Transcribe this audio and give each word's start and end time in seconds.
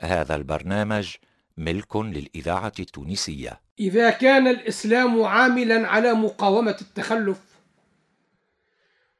هذا 0.00 0.34
البرنامج 0.34 1.14
ملك 1.56 1.96
للإذاعة 1.96 2.72
التونسية. 2.78 3.60
إذا 3.80 4.10
كان 4.10 4.48
الإسلام 4.48 5.22
عاملا 5.22 5.88
على 5.88 6.14
مقاومة 6.14 6.76
التخلف 6.80 7.40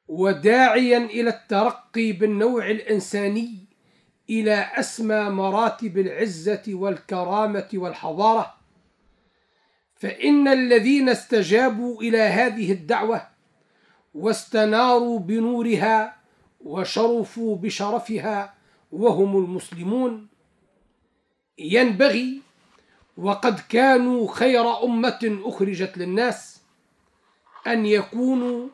وداعيا 0.09 0.99
إلى 0.99 1.31
الترقي 1.31 2.13
بالنوع 2.13 2.71
الإنساني 2.71 3.69
إلى 4.31 4.71
أسمى 4.75 5.21
مراتب 5.21 5.99
العزة 5.99 6.63
والكرامة 6.69 7.69
والحضارة 7.75 8.55
فإن 9.95 10.49
الذين 10.49 11.09
استجابوا 11.09 12.03
إلى 12.03 12.19
هذه 12.19 12.73
الدعوة 12.73 13.29
واستناروا 14.15 15.19
بنورها 15.19 16.17
وشرفوا 16.61 17.57
بشرفها 17.57 18.55
وهم 18.93 19.37
المسلمون 19.37 20.29
ينبغي 21.59 22.43
وقد 23.17 23.61
كانوا 23.69 24.33
خير 24.33 24.85
أمة 24.85 25.39
أخرجت 25.45 25.99
للناس 25.99 26.63
أن 27.67 27.87
يكونوا 27.87 28.69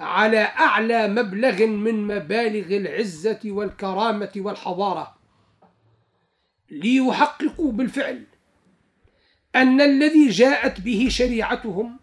على 0.00 0.38
أعلى 0.40 1.08
مبلغ 1.08 1.66
من 1.66 2.06
مبالغ 2.06 2.76
العزة 2.76 3.40
والكرامة 3.44 4.32
والحضارة. 4.36 5.14
ليحققوا 6.70 7.72
بالفعل 7.72 8.24
أن 9.56 9.80
الذي 9.80 10.28
جاءت 10.28 10.80
به 10.80 11.08
شريعتهم 11.10 12.00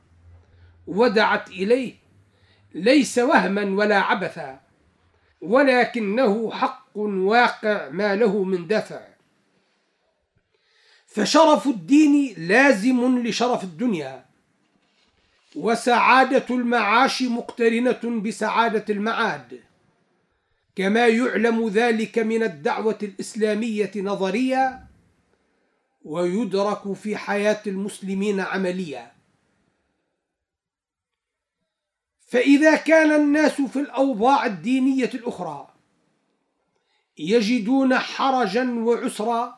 ودعت 0.88 1.50
إليه 1.50 1.94
ليس 2.74 3.18
وهما 3.18 3.64
ولا 3.64 4.00
عبثا 4.00 4.60
ولكنه 5.42 6.52
حق 6.52 6.98
واقع 6.98 7.90
ما 7.90 8.16
له 8.16 8.44
من 8.44 8.68
دافع. 8.68 9.07
فشرف 11.18 11.68
الدين 11.68 12.36
لازم 12.38 13.28
لشرف 13.28 13.64
الدنيا. 13.64 14.26
وسعادة 15.56 16.46
المعاش 16.50 17.22
مقترنة 17.22 18.22
بسعادة 18.22 18.86
المعاد. 18.90 19.60
كما 20.76 21.08
يعلم 21.08 21.68
ذلك 21.68 22.20
من 22.20 22.44
الدعوة 22.44 22.98
الإسلامية 23.04 23.92
نظريا 23.96 24.88
ويدرك 26.06 26.94
في 26.94 27.18
حياة 27.18 27.62
المسلمين 27.68 28.40
عمليا 28.40 29.12
فإذا 32.28 32.76
كان 32.76 33.12
الناس 33.12 33.62
في 33.62 33.80
الأوضاع 33.80 34.46
الدينية 34.46 35.12
الأخرى 35.14 35.74
يجدون 37.18 37.98
حرجا 37.98 38.72
وعسرا 38.80 39.57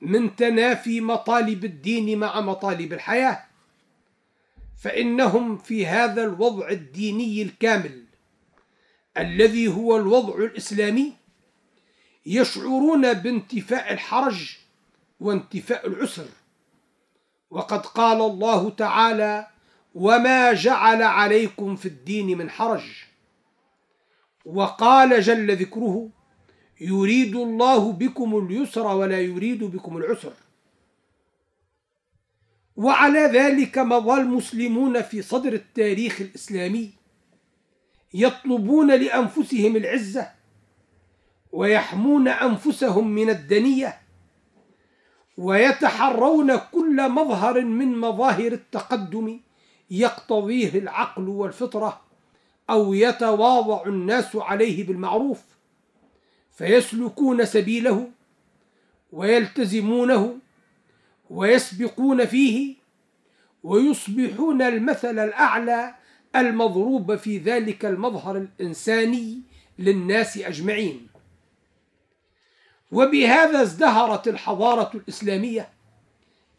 من 0.00 0.36
تنافي 0.36 1.00
مطالب 1.00 1.64
الدين 1.64 2.18
مع 2.18 2.40
مطالب 2.40 2.92
الحياة. 2.92 3.44
فإنهم 4.78 5.58
في 5.58 5.86
هذا 5.86 6.24
الوضع 6.24 6.68
الديني 6.68 7.42
الكامل 7.42 8.04
الذي 9.18 9.68
هو 9.68 9.96
الوضع 9.96 10.44
الإسلامي 10.44 11.12
يشعرون 12.26 13.12
بانتفاء 13.12 13.92
الحرج 13.92 14.56
وانتفاء 15.20 15.86
العسر. 15.86 16.26
وقد 17.50 17.86
قال 17.86 18.20
الله 18.20 18.70
تعالى 18.70 19.46
وما 19.94 20.52
جعل 20.52 21.02
عليكم 21.02 21.76
في 21.76 21.86
الدين 21.86 22.38
من 22.38 22.50
حرج 22.50 23.04
وقال 24.44 25.20
جل 25.20 25.56
ذكره 25.56 26.08
يريد 26.80 27.36
الله 27.36 27.92
بكم 27.92 28.38
اليسر 28.38 28.86
ولا 28.86 29.20
يريد 29.20 29.64
بكم 29.64 29.96
العسر. 29.96 30.32
وعلى 32.76 33.18
ذلك 33.20 33.78
مضى 33.78 34.20
المسلمون 34.20 35.02
في 35.02 35.22
صدر 35.22 35.52
التاريخ 35.52 36.20
الإسلامي 36.20 36.90
يطلبون 38.14 38.90
لأنفسهم 38.90 39.76
العزة 39.76 40.30
ويحمون 41.52 42.28
أنفسهم 42.28 43.08
من 43.08 43.30
الدنية 43.30 43.98
ويتحرون 45.38 46.56
كل 46.56 47.08
مظهر 47.10 47.64
من 47.64 47.98
مظاهر 47.98 48.52
التقدم 48.52 49.40
يقتضيه 49.90 50.78
العقل 50.78 51.28
والفطرة 51.28 52.00
أو 52.70 52.94
يتواضع 52.94 53.86
الناس 53.86 54.36
عليه 54.36 54.86
بالمعروف. 54.86 55.55
فيسلكون 56.56 57.44
سبيله 57.44 58.10
ويلتزمونه 59.12 60.38
ويسبقون 61.30 62.26
فيه 62.26 62.74
ويصبحون 63.62 64.62
المثل 64.62 65.18
الأعلى 65.18 65.94
المضروب 66.36 67.16
في 67.16 67.38
ذلك 67.38 67.84
المظهر 67.84 68.36
الإنساني 68.36 69.40
للناس 69.78 70.38
أجمعين. 70.38 71.06
وبهذا 72.92 73.62
ازدهرت 73.62 74.28
الحضارة 74.28 74.90
الإسلامية 74.94 75.68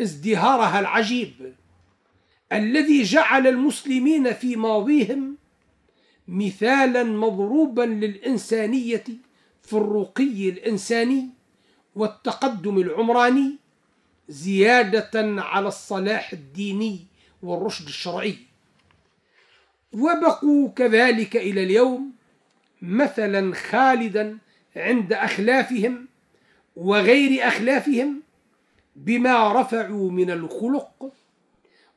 ازدهارها 0.01 0.79
العجيب 0.79 1.53
الذي 2.53 3.03
جعل 3.03 3.47
المسلمين 3.47 4.33
في 4.33 4.55
ماضيهم 4.55 5.37
مثالا 6.27 7.03
مضروبا 7.03 7.81
للإنسانية 7.81 9.03
في 9.67 9.73
الرقي 9.73 10.49
الإنساني 10.49 11.29
والتقدم 11.95 12.77
العمراني 12.77 13.55
زيادة 14.29 15.41
على 15.41 15.67
الصلاح 15.67 16.33
الديني 16.33 16.99
والرشد 17.43 17.85
الشرعي. 17.87 18.37
وبقوا 19.93 20.69
كذلك 20.69 21.35
إلى 21.35 21.63
اليوم 21.63 22.11
مثلا 22.81 23.55
خالدا 23.55 24.37
عند 24.75 25.13
أخلافهم 25.13 26.07
وغير 26.75 27.47
أخلافهم 27.47 28.21
بما 28.95 29.61
رفعوا 29.61 30.11
من 30.11 30.31
الخلق 30.31 31.11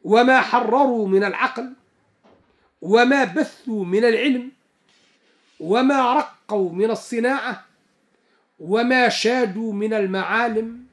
وما 0.05 0.41
حرروا 0.41 1.09
من 1.09 1.25
العقل 1.25 1.73
وما 2.83 3.25
بثوا 3.25 3.85
من 3.85 4.05
العلم 4.05 4.51
وما 5.61 6.15
رقوا 6.15 6.73
من 6.73 6.91
الصناعة 6.91 7.65
وما 8.61 9.09
شادوا 9.09 9.73
من 9.73 9.95
المعالم 9.95 10.85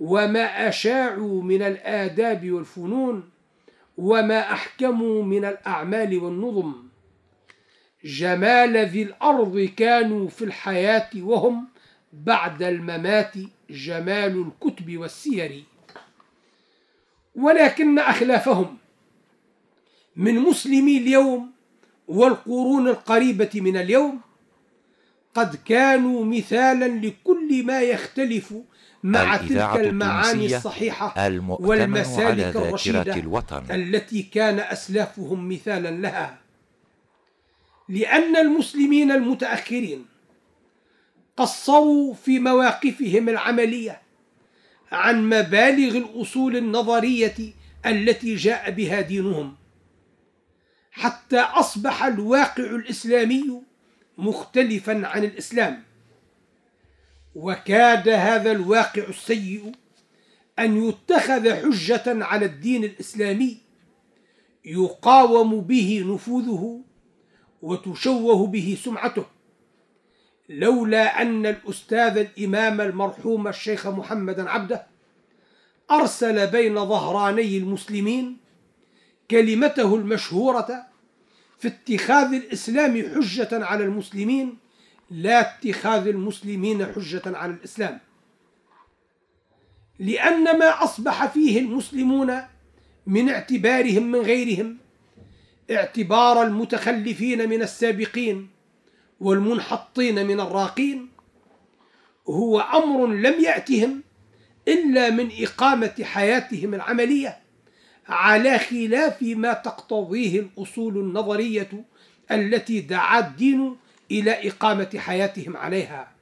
وما 0.00 0.68
أشاعوا 0.68 1.42
من 1.42 1.62
الآداب 1.62 2.50
والفنون 2.50 3.30
وما 3.98 4.52
أحكموا 4.52 5.22
من 5.22 5.44
الأعمال 5.44 6.18
والنظم. 6.18 6.74
جمال 8.04 8.76
ذي 8.76 9.02
الأرض 9.02 9.70
كانوا 9.76 10.28
في 10.28 10.44
الحياة 10.44 11.10
وهم 11.16 11.68
بعد 12.12 12.62
الممات 12.62 13.32
جمال 13.70 14.46
الكتب 14.46 14.96
والسير. 14.96 15.64
ولكن 17.34 17.98
أخلافهم 17.98 18.76
من 20.16 20.34
مسلمي 20.34 20.98
اليوم 20.98 21.55
والقرون 22.08 22.88
القريبة 22.88 23.50
من 23.54 23.76
اليوم 23.76 24.20
قد 25.34 25.56
كانوا 25.64 26.24
مثالا 26.24 27.06
لكل 27.06 27.64
ما 27.64 27.80
يختلف 27.80 28.54
مع 29.02 29.36
تلك 29.36 29.76
المعاني 29.76 30.56
الصحيحة 30.56 31.14
والمسالك 31.60 32.56
الرشيدة 32.56 33.14
الوطن. 33.16 33.64
التي 33.70 34.22
كان 34.22 34.58
أسلافهم 34.58 35.48
مثالا 35.48 35.90
لها 35.90 36.38
لأن 37.88 38.36
المسلمين 38.36 39.10
المتأخرين 39.10 40.06
قصروا 41.36 42.14
في 42.14 42.38
مواقفهم 42.38 43.28
العملية 43.28 44.02
عن 44.92 45.28
مبالغ 45.28 45.96
الأصول 45.96 46.56
النظرية 46.56 47.34
التي 47.86 48.34
جاء 48.34 48.70
بها 48.70 49.00
دينهم 49.00 49.54
حتى 50.96 51.40
أصبح 51.40 52.04
الواقع 52.04 52.64
الإسلامي 52.64 53.62
مختلفا 54.18 55.06
عن 55.06 55.24
الإسلام. 55.24 55.82
وكاد 57.34 58.08
هذا 58.08 58.52
الواقع 58.52 59.02
السيء 59.08 59.72
أن 60.58 60.88
يتخذ 60.88 61.54
حجة 61.54 62.24
على 62.24 62.46
الدين 62.46 62.84
الإسلامي 62.84 63.56
يقاوم 64.64 65.60
به 65.60 66.04
نفوذه 66.06 66.80
وتشوه 67.62 68.46
به 68.46 68.78
سمعته 68.84 69.24
لولا 70.48 71.22
أن 71.22 71.46
الأستاذ 71.46 72.18
الإمام 72.18 72.80
المرحوم 72.80 73.48
الشيخ 73.48 73.86
محمد 73.86 74.40
عبده 74.40 74.86
أرسل 75.90 76.46
بين 76.46 76.74
ظهراني 76.74 77.58
المسلمين 77.58 78.36
كلمته 79.30 79.94
المشهورة 79.94 80.86
في 81.58 81.68
اتخاذ 81.68 82.34
الإسلام 82.34 83.02
حجة 83.14 83.48
على 83.64 83.84
المسلمين 83.84 84.58
لا 85.10 85.40
اتخاذ 85.40 86.06
المسلمين 86.06 86.86
حجة 86.86 87.22
على 87.26 87.52
الإسلام. 87.52 88.00
لأن 89.98 90.58
ما 90.58 90.84
أصبح 90.84 91.26
فيه 91.26 91.60
المسلمون 91.60 92.42
من 93.06 93.28
اعتبارهم 93.28 94.02
من 94.02 94.18
غيرهم 94.18 94.78
اعتبار 95.70 96.42
المتخلفين 96.42 97.48
من 97.48 97.62
السابقين 97.62 98.48
والمنحطين 99.20 100.26
من 100.26 100.40
الراقين 100.40 101.08
هو 102.28 102.60
أمر 102.60 103.06
لم 103.06 103.40
يأتهم 103.40 104.02
إلا 104.68 105.10
من 105.10 105.30
إقامة 105.40 105.94
حياتهم 106.02 106.74
العملية. 106.74 107.45
على 108.08 108.58
خلاف 108.58 109.22
ما 109.22 109.52
تقتضيه 109.52 110.40
الأصول 110.40 110.96
النظرية 110.96 111.84
التي 112.30 112.80
دعا 112.80 113.18
الدين 113.18 113.76
إلى 114.10 114.48
إقامة 114.48 114.90
حياتهم 114.96 115.56
عليها. 115.56 116.12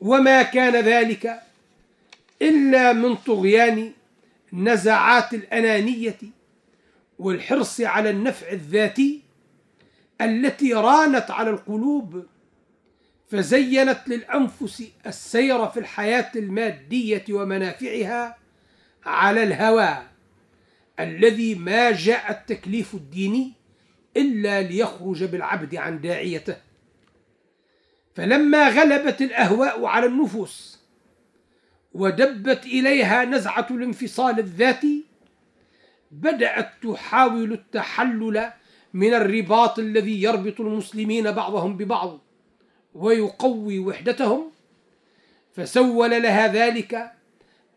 وما 0.00 0.42
كان 0.42 0.76
ذلك 0.76 1.40
إلا 2.42 2.92
من 2.92 3.14
طغيان 3.14 3.92
نزعات 4.52 5.34
الأنانية 5.34 6.18
والحرص 7.18 7.80
على 7.80 8.10
النفع 8.10 8.48
الذاتي 8.48 9.22
التي 10.20 10.74
رانت 10.74 11.30
على 11.30 11.50
القلوب 11.50 12.26
فزينت 13.30 14.00
للأنفس 14.06 14.84
السير 15.06 15.66
في 15.66 15.80
الحياة 15.80 16.30
المادية 16.36 17.24
ومنافعها 17.30 18.36
على 19.06 19.42
الهوى. 19.42 19.98
الذي 21.00 21.54
ما 21.54 21.90
جاء 21.90 22.30
التكليف 22.30 22.94
الديني 22.94 23.52
إلا 24.16 24.62
ليخرج 24.62 25.24
بالعبد 25.24 25.74
عن 25.74 26.00
داعيته. 26.00 26.56
فلما 28.14 28.68
غلبت 28.68 29.22
الأهواء 29.22 29.84
على 29.84 30.06
النفوس 30.06 30.78
ودبت 31.94 32.66
إليها 32.66 33.24
نزعة 33.24 33.66
الانفصال 33.70 34.38
الذاتي 34.38 35.04
بدأت 36.10 36.70
تحاول 36.82 37.52
التحلل 37.52 38.52
من 38.94 39.14
الرباط 39.14 39.78
الذي 39.78 40.22
يربط 40.22 40.60
المسلمين 40.60 41.32
بعضهم 41.32 41.76
ببعض 41.76 42.18
ويقوي 42.94 43.78
وحدتهم. 43.78 44.50
فسول 45.52 46.22
لها 46.22 46.46
ذلك 46.46 47.12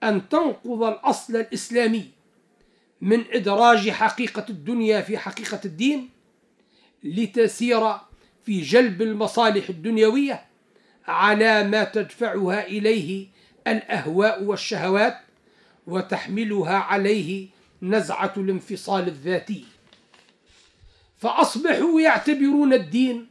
أن 0.04 0.30
تنقض 0.30 0.84
الأصل 0.84 1.36
الإسلامي 1.36 2.19
من 3.02 3.24
إدراج 3.32 3.90
حقيقة 3.90 4.46
الدنيا 4.50 5.02
في 5.02 5.18
حقيقة 5.18 5.60
الدين 5.66 6.10
لتسير 7.04 7.94
في 8.46 8.62
جلب 8.62 9.02
المصالح 9.02 9.70
الدنيوية 9.70 10.46
على 11.08 11.64
ما 11.64 11.84
تدفعها 11.84 12.68
إليه 12.68 13.28
الأهواء 13.68 14.44
والشهوات 14.44 15.18
وتحملها 15.88 16.76
عليه 16.76 17.48
نزعة 17.82 18.34
الانفصال 18.38 19.08
الذاتي. 19.08 19.66
فأصبحوا 21.18 22.02
يعتبرون 22.02 22.74
الدين 22.74 23.28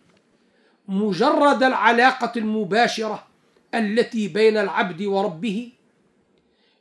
مجرد 0.88 1.62
العلاقة 1.62 2.32
المباشرة 2.36 3.26
التي 3.74 4.28
بين 4.28 4.56
العبد 4.56 5.02
وربه 5.02 5.72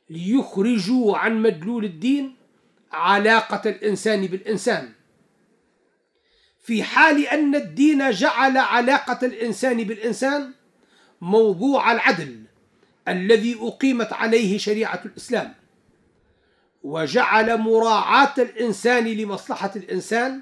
ليخرجوا 0.09 1.17
عن 1.17 1.41
مدلول 1.41 1.85
الدين 1.85 2.36
علاقة 2.91 3.69
الإنسان 3.69 4.27
بالإنسان. 4.27 4.91
في 6.59 6.83
حال 6.83 7.27
أن 7.27 7.55
الدين 7.55 8.11
جعل 8.11 8.57
علاقة 8.57 9.25
الإنسان 9.25 9.83
بالإنسان 9.83 10.53
موضوع 11.21 11.91
العدل 11.91 12.43
الذي 13.07 13.57
أقيمت 13.61 14.13
عليه 14.13 14.57
شريعة 14.57 15.01
الإسلام 15.05 15.53
وجعل 16.83 17.57
مراعاة 17.57 18.33
الإنسان 18.37 19.07
لمصلحة 19.07 19.71
الإنسان 19.75 20.41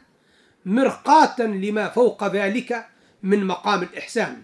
مرقاة 0.65 1.41
لما 1.41 1.89
فوق 1.89 2.27
ذلك 2.27 2.87
من 3.23 3.45
مقام 3.45 3.83
الإحسان. 3.83 4.43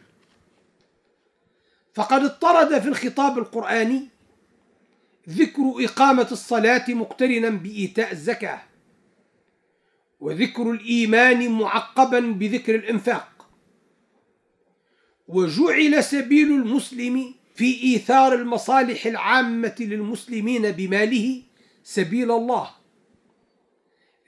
فقد 1.93 2.23
اضطرد 2.23 2.79
في 2.79 2.87
الخطاب 2.87 3.37
القرآني 3.37 4.09
ذكر 5.29 5.73
إقامة 5.77 6.27
الصلاة 6.31 6.85
مقترنا 6.89 7.49
بإيتاء 7.49 8.11
الزكاة 8.11 8.61
وذكر 10.19 10.71
الإيمان 10.71 11.51
معقبا 11.51 12.19
بذكر 12.19 12.75
الإنفاق 12.75 13.47
وجعل 15.27 16.03
سبيل 16.03 16.51
المسلم 16.51 17.33
في 17.55 17.83
إيثار 17.83 18.33
المصالح 18.33 19.05
العامة 19.05 19.75
للمسلمين 19.79 20.71
بماله 20.71 21.41
سبيل 21.83 22.31
الله 22.31 22.69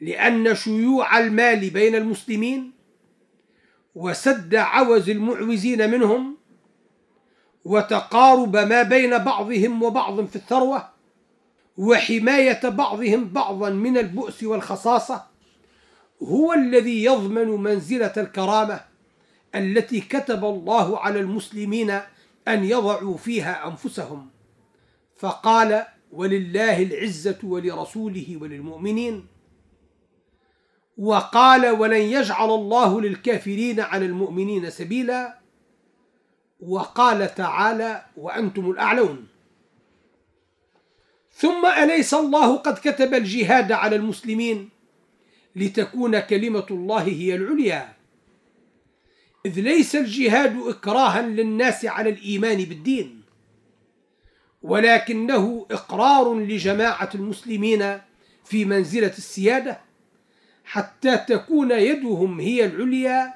لأن 0.01 0.55
شيوع 0.55 1.19
المال 1.19 1.69
بين 1.69 1.95
المسلمين 1.95 2.71
وسد 3.95 4.55
عوز 4.55 5.09
المعوزين 5.09 5.89
منهم 5.91 6.37
وتقارب 7.65 8.57
ما 8.57 8.83
بين 8.83 9.17
بعضهم 9.17 9.83
وبعض 9.83 10.25
في 10.25 10.35
الثروة 10.35 10.89
وحماية 11.77 12.69
بعضهم 12.69 13.25
بعضا 13.29 13.69
من 13.69 13.97
البؤس 13.97 14.43
والخصاصة 14.43 15.23
هو 16.23 16.53
الذي 16.53 17.03
يضمن 17.03 17.47
منزلة 17.47 18.13
الكرامة 18.17 18.81
التي 19.55 20.01
كتب 20.01 20.45
الله 20.45 20.99
على 20.99 21.19
المسلمين 21.19 21.89
أن 22.47 22.63
يضعوا 22.63 23.17
فيها 23.17 23.67
أنفسهم. 23.67 24.29
فقال 25.17 25.85
ولله 26.11 26.83
العزة 26.83 27.37
ولرسوله 27.43 28.37
وللمؤمنين 28.41 29.27
وقال 30.97 31.69
ولن 31.69 32.01
يجعل 32.01 32.49
الله 32.49 33.01
للكافرين 33.01 33.79
على 33.79 34.05
المؤمنين 34.05 34.69
سبيلا 34.69 35.42
وقال 36.67 37.35
تعالى 37.35 38.05
وأنتم 38.17 38.71
الأعلون. 38.71 39.27
ثم 41.31 41.65
أليس 41.65 42.13
الله 42.13 42.55
قد 42.57 42.73
كتب 42.73 43.13
الجهاد 43.13 43.71
على 43.71 43.95
المسلمين 43.95 44.69
لتكون 45.55 46.19
كلمة 46.19 46.65
الله 46.71 47.01
هي 47.01 47.35
العليا؟ 47.35 47.93
إذ 49.45 49.59
ليس 49.59 49.95
الجهاد 49.95 50.57
إكراها 50.67 51.21
للناس 51.21 51.85
على 51.85 52.09
الإيمان 52.09 52.57
بالدين 52.57 53.21
ولكنه 54.61 55.65
إقرار 55.71 56.33
لجماعة 56.33 57.09
المسلمين 57.15 57.99
في 58.45 58.65
منزلة 58.65 59.13
السيادة 59.17 59.79
حتى 60.65 61.17
تكون 61.17 61.71
يدهم 61.71 62.39
هي 62.39 62.65
العليا 62.65 63.33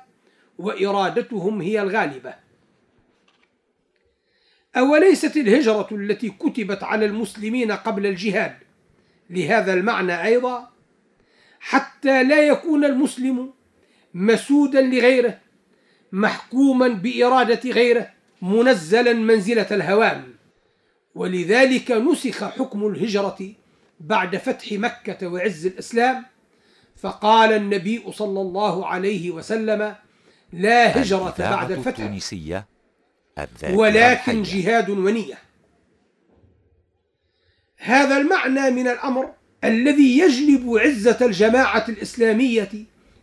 وإرادتهم 0.58 1.62
هي 1.62 1.82
الغالبة. 1.82 2.47
أوليست 4.76 5.38
الهجرة 5.38 5.88
التي 5.92 6.30
كتبت 6.30 6.84
على 6.84 7.06
المسلمين 7.06 7.72
قبل 7.72 8.06
الجهاد؟ 8.06 8.56
لهذا 9.30 9.74
المعنى 9.74 10.24
أيضا 10.26 10.70
حتى 11.60 12.24
لا 12.24 12.48
يكون 12.48 12.86
المسلم 12.86 13.54
مسودا 14.14 14.82
لغيره 14.82 15.40
محكوما 16.12 16.88
بإرادة 16.88 17.70
غيره 17.72 18.10
منزلا 18.42 19.14
منزلة 19.14 19.68
الهوان. 19.72 20.24
ولذلك 21.16 21.92
نسخ 21.92 22.44
حكم 22.44 22.88
الهجرة 22.88 23.54
بعد 24.00 24.38
فتح 24.38 24.72
مكة 24.72 25.28
وعز 25.28 25.66
الإسلام 25.66 26.26
فقال 26.96 27.54
النبي 27.54 28.04
صلى 28.12 28.42
الله 28.42 28.88
عليه 28.88 29.32
وسلم 29.32 29.96
لا 30.54 31.02
هجرة 31.02 31.36
بعد 31.40 31.72
الفتح. 31.72 32.00
التونسية 32.00 32.77
ولكن 33.70 34.44
جهاد 34.44 34.90
ونية. 34.90 35.38
هذا 37.78 38.18
المعنى 38.18 38.72
من 38.72 38.88
الأمر 38.88 39.30
الذي 39.64 40.18
يجلب 40.18 40.78
عزة 40.78 41.18
الجماعة 41.22 41.86
الإسلامية 41.90 42.72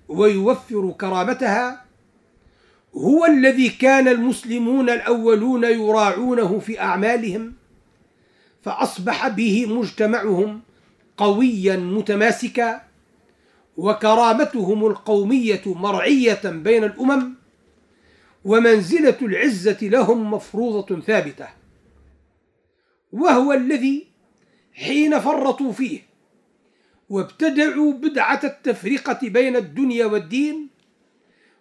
ويوفر 0.08 0.94
كرامتها. 1.00 1.84
هو 2.96 3.26
الذي 3.26 3.68
كان 3.68 4.08
المسلمون 4.08 4.90
الأولون 4.90 5.64
يراعونه 5.64 6.58
في 6.58 6.80
أعمالهم 6.80 7.52
فأصبح 8.62 9.28
به 9.28 9.66
مجتمعهم 9.66 10.60
قويا 11.16 11.76
متماسكا 11.76 12.82
وكرامتهم 13.76 14.86
القومية 14.86 15.62
مرعية 15.66 16.40
بين 16.44 16.84
الأمم 16.84 17.34
ومنزلة 18.44 19.18
العزة 19.22 19.78
لهم 19.82 20.30
مفروضة 20.30 21.00
ثابتة. 21.00 21.48
وهو 23.12 23.52
الذي 23.52 24.06
حين 24.72 25.20
فرطوا 25.20 25.72
فيه 25.72 26.00
وابتدعوا 27.08 27.92
بدعة 27.92 28.40
التفرقة 28.44 29.28
بين 29.28 29.56
الدنيا 29.56 30.06
والدين 30.06 30.68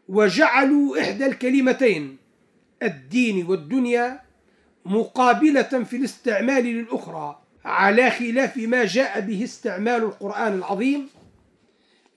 وجعلوا 0.08 1.02
إحدى 1.02 1.25
الكلمتين 1.25 2.18
الدين 2.84 3.46
والدنيا 3.46 4.22
مقابلة 4.86 5.84
في 5.84 5.96
الاستعمال 5.96 6.63
للأخرى 6.63 7.42
على 7.66 8.12
خلاف 8.12 8.58
ما 8.58 8.86
جاء 8.86 9.20
به 9.20 9.44
استعمال 9.44 10.04
القرآن 10.04 10.54
العظيم 10.54 11.10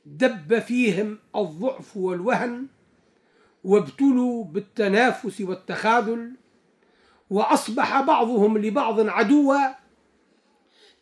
دب 0.07 0.59
فيهم 0.59 1.19
الضعف 1.37 1.97
والوهن 1.97 2.67
وابتلوا 3.67 4.45
بالتنافس 4.45 5.41
والتخاذل 5.41 6.33
وأصبح 7.31 8.01
بعضهم 8.01 8.59
لبعض 8.59 9.09
عدوا 9.09 9.59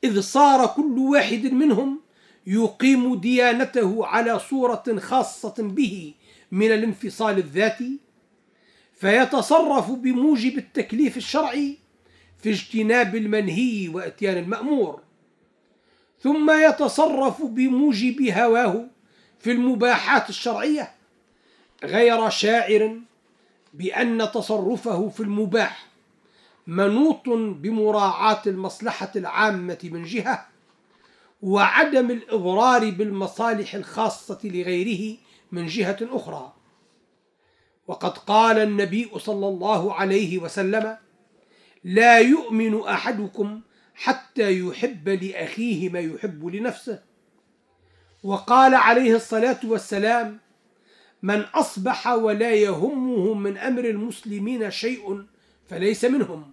إذ 0.04 0.20
صار 0.20 0.66
كل 0.66 0.98
واحد 0.98 1.46
منهم 1.52 2.00
يقيم 2.46 3.14
ديانته 3.14 4.06
على 4.06 4.38
صورة 4.38 4.84
خاصة 4.98 5.54
به 5.58 6.14
من 6.52 6.66
الانفصال 6.66 7.38
الذاتي 7.38 8.00
فيتصرف 8.94 9.90
بموجب 9.90 10.58
التكليف 10.58 11.16
الشرعي 11.16 11.78
في 12.38 12.50
اجتناب 12.50 13.16
المنهي 13.16 13.88
وإتيان 13.88 14.38
المأمور. 14.38 15.00
ثم 16.20 16.50
يتصرف 16.50 17.42
بموجب 17.42 18.22
هواه 18.22 18.86
في 19.38 19.52
المباحات 19.52 20.28
الشرعية. 20.28 20.93
غير 21.84 22.30
شاعر 22.30 23.00
بأن 23.74 24.30
تصرفه 24.34 25.08
في 25.08 25.20
المباح 25.20 25.86
منوط 26.66 27.28
بمراعاة 27.28 28.42
المصلحة 28.46 29.12
العامة 29.16 29.78
من 29.84 30.02
جهة 30.02 30.46
وعدم 31.42 32.10
الإضرار 32.10 32.90
بالمصالح 32.90 33.74
الخاصة 33.74 34.38
لغيره 34.44 35.16
من 35.52 35.66
جهة 35.66 35.98
أخرى. 36.02 36.52
وقد 37.86 38.18
قال 38.18 38.58
النبي 38.58 39.10
صلى 39.18 39.48
الله 39.48 39.94
عليه 39.94 40.38
وسلم 40.38 40.96
لا 41.84 42.18
يؤمن 42.18 42.80
أحدكم 42.80 43.60
حتى 43.94 44.60
يحب 44.60 45.08
لأخيه 45.08 45.88
ما 45.88 46.00
يحب 46.00 46.46
لنفسه 46.46 47.02
وقال 48.22 48.74
عليه 48.74 49.16
الصلاة 49.16 49.60
والسلام 49.64 50.40
من 51.24 51.40
أصبح 51.40 52.06
ولا 52.06 52.50
يهمه 52.50 53.34
من 53.34 53.58
أمر 53.58 53.84
المسلمين 53.84 54.70
شيء 54.70 55.24
فليس 55.66 56.04
منهم. 56.04 56.52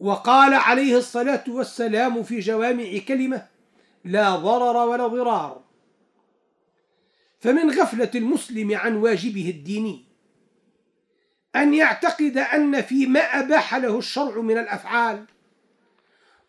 وقال 0.00 0.54
عليه 0.54 0.98
الصلاة 0.98 1.44
والسلام 1.48 2.22
في 2.22 2.40
جوامع 2.40 2.98
كلمة 3.08 3.46
لا 4.04 4.36
ضرر 4.36 4.76
ولا 4.88 5.06
ضرار. 5.06 5.62
فمن 7.40 7.70
غفلة 7.70 8.10
المسلم 8.14 8.74
عن 8.74 8.96
واجبه 8.96 9.50
الديني 9.50 10.04
أن 11.56 11.74
يعتقد 11.74 12.38
أن 12.38 12.82
فيما 12.82 13.20
أباح 13.20 13.74
له 13.74 13.98
الشرع 13.98 14.40
من 14.40 14.58
الأفعال 14.58 15.24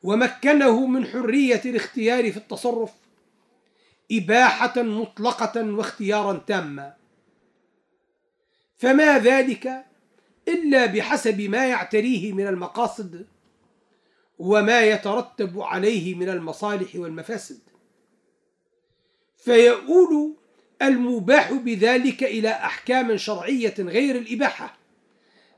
ومكنه 0.03 0.85
من 0.85 1.05
حرية 1.05 1.61
الاختيار 1.65 2.31
في 2.31 2.37
التصرف 2.37 2.91
إباحة 4.12 4.82
مطلقة 4.82 5.62
واختيارا 5.72 6.44
تاما 6.48 6.94
فما 8.77 9.20
ذلك 9.20 9.86
إلا 10.48 10.86
بحسب 10.86 11.41
ما 11.41 11.65
يعتريه 11.65 12.34
من 12.34 12.48
المقاصد 12.48 13.25
وما 14.39 14.82
يترتب 14.82 15.62
عليه 15.62 16.15
من 16.15 16.30
المصالح 16.30 16.96
والمفاسد. 16.96 17.60
فيؤول 19.38 20.36
المباح 20.82 21.53
بذلك 21.53 22.24
إلى 22.24 22.50
أحكام 22.50 23.18
شرعية 23.18 23.74
غير 23.80 24.15
الإباحة 24.15 24.77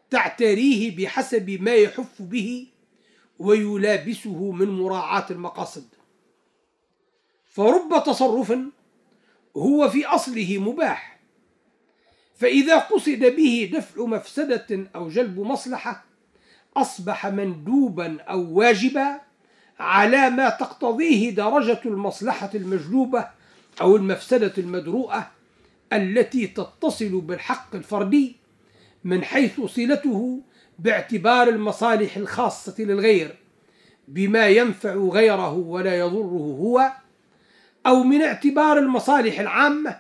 تعتريه 0.10 0.96
بحسب 0.96 1.50
ما 1.50 1.74
يحف 1.74 2.22
به 2.22 2.68
ويلابسه 3.40 4.52
من 4.52 4.70
مراعاة 4.70 5.26
المقاصد. 5.32 5.88
فرب 7.54 8.04
تصرف 8.06 8.54
هو 9.58 9.90
في 9.90 10.06
أصله 10.06 10.58
مباح. 10.58 11.20
فإذا 12.36 12.78
قصد 12.78 13.36
به 13.36 13.72
دفع 13.74 14.06
مفسدة 14.06 14.88
أو 14.96 15.10
جلب 15.10 15.40
مصلحة 15.40 16.06
أصبح 16.78 17.28
مندوبا 17.28 18.22
أو 18.22 18.54
واجبا 18.54 19.22
على 19.80 20.30
ما 20.30 20.50
تقتضيه 20.50 21.30
درجة 21.30 21.82
المصلحة 21.86 22.50
المجلوبة 22.56 23.28
أو 23.82 23.96
المفسدة 23.96 24.54
المدروءة 24.58 25.32
التي 25.94 26.48
تتصل 26.48 27.22
بالحق 27.22 27.76
الفردي 27.76 28.36
من 29.04 29.24
حيث 29.24 29.62
صلته 29.62 30.42
باعتبار 30.80 31.50
المصالح 31.50 32.18
الخاصة 32.18 32.76
للغير 32.80 33.36
بما 34.08 34.48
ينفع 34.48 34.94
غيره 34.94 35.54
ولا 35.54 36.00
يضره 36.00 36.58
هو 36.60 36.92
أو 37.88 38.04
من 38.04 38.22
اعتبار 38.22 38.78
المصالح 38.78 39.40
العامة 39.40 40.00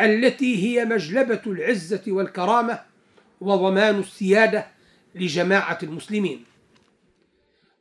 التي 0.00 0.64
هي 0.64 0.84
مجلبة 0.84 1.40
العزة 1.46 2.02
والكرامة 2.06 2.80
وضمان 3.40 3.98
السيادة 3.98 4.66
لجماعة 5.14 5.78
المسلمين. 5.82 6.44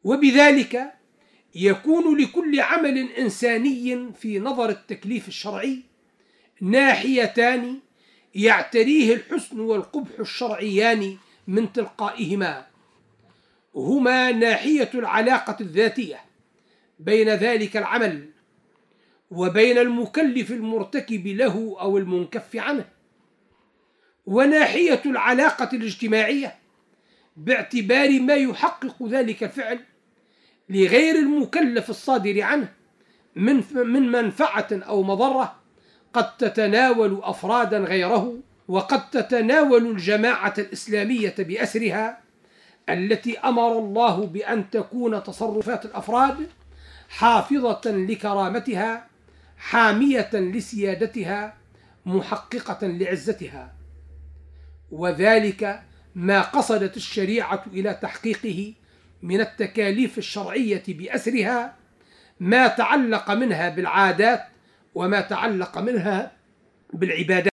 وبذلك 0.03 0.93
يكون 1.55 2.17
لكل 2.17 2.59
عمل 2.59 2.97
إنساني 2.97 4.11
في 4.19 4.39
نظر 4.39 4.69
التكليف 4.69 5.27
الشرعي 5.27 5.79
ناحيتان 6.61 7.79
يعتريه 8.35 9.13
الحسن 9.13 9.59
والقبح 9.59 10.19
الشرعيان 10.19 11.17
من 11.47 11.73
تلقائهما. 11.73 12.65
هما 13.75 14.31
ناحية 14.31 14.89
العلاقة 14.93 15.57
الذاتية 15.61 16.19
بين 16.99 17.29
ذلك 17.29 17.77
العمل 17.77 18.29
وبين 19.31 19.77
المكلف 19.77 20.51
المرتكب 20.51 21.27
له 21.27 21.75
أو 21.79 21.97
المنكف 21.97 22.55
عنه. 22.55 22.85
وناحية 24.25 25.01
العلاقة 25.05 25.69
الاجتماعية 25.73 26.55
باعتبار 27.37 28.19
ما 28.19 28.33
يحقق 28.33 29.07
ذلك 29.07 29.43
الفعل 29.43 29.79
لغير 30.69 31.15
المكلف 31.15 31.89
الصادر 31.89 32.41
عنه 32.41 32.73
من 33.35 33.63
من 33.73 34.11
منفعة 34.11 34.67
أو 34.71 35.03
مضرة 35.03 35.55
قد 36.13 36.37
تتناول 36.37 37.19
أفرادا 37.23 37.79
غيره 37.79 38.39
وقد 38.67 39.09
تتناول 39.09 39.85
الجماعة 39.85 40.53
الإسلامية 40.57 41.35
بأسرها 41.39 42.21
التي 42.89 43.39
أمر 43.39 43.79
الله 43.79 44.25
بأن 44.25 44.69
تكون 44.69 45.23
تصرفات 45.23 45.85
الأفراد 45.85 46.49
حافظة 47.09 47.81
لكرامتها 47.85 49.07
حامية 49.57 50.29
لسيادتها 50.33 51.57
محققة 52.05 52.87
لعزتها. 52.87 53.75
وذلك 54.91 55.81
ما 56.15 56.41
قصدت 56.41 56.97
الشريعة 56.97 57.63
إلى 57.73 57.93
تحقيقه 57.93 58.73
من 59.21 59.41
التكاليف 59.41 60.17
الشرعية 60.17 60.83
بأسرها 60.87 61.75
ما 62.39 62.67
تعلق 62.67 63.31
منها 63.31 63.69
بالعادات 63.69 64.45
وما 64.95 65.21
تعلق 65.21 65.77
منها 65.77 66.31
بالعبادات. 66.93 67.43